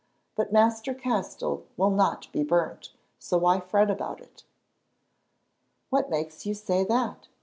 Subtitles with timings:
[0.35, 4.45] But Master Castell will not be burnt, so why fret about it."
[5.91, 7.27] "What makes you say that?"